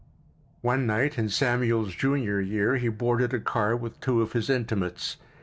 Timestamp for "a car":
3.35-3.75